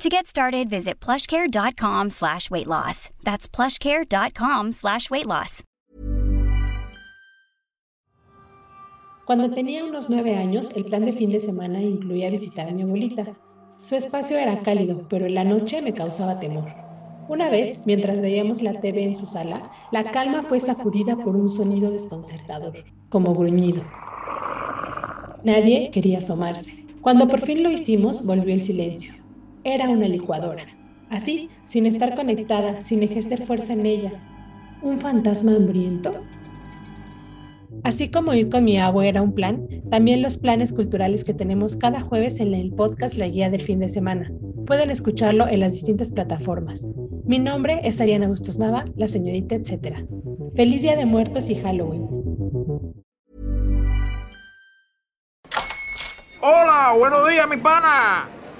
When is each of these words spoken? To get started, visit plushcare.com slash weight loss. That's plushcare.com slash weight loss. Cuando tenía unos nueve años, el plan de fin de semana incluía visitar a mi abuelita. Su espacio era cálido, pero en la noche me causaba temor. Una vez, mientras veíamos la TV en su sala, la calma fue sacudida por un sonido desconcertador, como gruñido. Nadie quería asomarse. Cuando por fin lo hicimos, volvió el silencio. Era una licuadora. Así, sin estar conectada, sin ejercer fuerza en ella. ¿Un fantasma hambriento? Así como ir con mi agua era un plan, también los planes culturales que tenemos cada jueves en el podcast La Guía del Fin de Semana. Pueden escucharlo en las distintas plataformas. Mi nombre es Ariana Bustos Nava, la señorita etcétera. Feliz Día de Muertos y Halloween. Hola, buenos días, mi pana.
To 0.00 0.08
get 0.08 0.26
started, 0.26 0.70
visit 0.70 0.98
plushcare.com 0.98 2.08
slash 2.08 2.50
weight 2.50 2.66
loss. 2.66 3.10
That's 3.22 3.46
plushcare.com 3.46 4.72
slash 4.72 5.10
weight 5.10 5.26
loss. 5.26 5.62
Cuando 9.26 9.50
tenía 9.50 9.84
unos 9.84 10.08
nueve 10.08 10.36
años, 10.36 10.70
el 10.74 10.86
plan 10.86 11.04
de 11.04 11.12
fin 11.12 11.30
de 11.30 11.38
semana 11.38 11.82
incluía 11.82 12.30
visitar 12.30 12.66
a 12.66 12.72
mi 12.72 12.80
abuelita. 12.80 13.36
Su 13.82 13.94
espacio 13.94 14.38
era 14.38 14.62
cálido, 14.62 15.06
pero 15.10 15.26
en 15.26 15.34
la 15.34 15.44
noche 15.44 15.82
me 15.82 15.92
causaba 15.92 16.40
temor. 16.40 16.72
Una 17.28 17.50
vez, 17.50 17.82
mientras 17.84 18.22
veíamos 18.22 18.62
la 18.62 18.80
TV 18.80 19.04
en 19.04 19.16
su 19.16 19.26
sala, 19.26 19.70
la 19.92 20.10
calma 20.10 20.42
fue 20.42 20.60
sacudida 20.60 21.16
por 21.16 21.36
un 21.36 21.50
sonido 21.50 21.90
desconcertador, 21.90 22.84
como 23.10 23.34
gruñido. 23.34 23.82
Nadie 25.44 25.90
quería 25.90 26.20
asomarse. 26.20 26.86
Cuando 27.02 27.28
por 27.28 27.42
fin 27.42 27.62
lo 27.62 27.70
hicimos, 27.70 28.24
volvió 28.24 28.54
el 28.54 28.62
silencio. 28.62 29.19
Era 29.62 29.90
una 29.90 30.08
licuadora. 30.08 30.62
Así, 31.10 31.50
sin 31.64 31.84
estar 31.84 32.14
conectada, 32.14 32.80
sin 32.80 33.02
ejercer 33.02 33.42
fuerza 33.42 33.74
en 33.74 33.84
ella. 33.84 34.12
¿Un 34.80 34.96
fantasma 34.96 35.54
hambriento? 35.54 36.12
Así 37.84 38.10
como 38.10 38.32
ir 38.32 38.48
con 38.48 38.64
mi 38.64 38.78
agua 38.78 39.06
era 39.06 39.20
un 39.20 39.34
plan, 39.34 39.66
también 39.90 40.22
los 40.22 40.38
planes 40.38 40.72
culturales 40.72 41.24
que 41.24 41.34
tenemos 41.34 41.76
cada 41.76 42.00
jueves 42.00 42.40
en 42.40 42.54
el 42.54 42.72
podcast 42.72 43.16
La 43.16 43.28
Guía 43.28 43.50
del 43.50 43.60
Fin 43.60 43.80
de 43.80 43.88
Semana. 43.90 44.32
Pueden 44.66 44.90
escucharlo 44.90 45.46
en 45.46 45.60
las 45.60 45.74
distintas 45.74 46.10
plataformas. 46.10 46.86
Mi 47.26 47.38
nombre 47.38 47.80
es 47.84 48.00
Ariana 48.00 48.28
Bustos 48.28 48.58
Nava, 48.58 48.86
la 48.96 49.08
señorita 49.08 49.56
etcétera. 49.56 50.06
Feliz 50.54 50.82
Día 50.82 50.96
de 50.96 51.04
Muertos 51.04 51.50
y 51.50 51.54
Halloween. 51.56 52.06
Hola, 56.42 56.94
buenos 56.98 57.28
días, 57.28 57.48
mi 57.48 57.58
pana. 57.58 58.39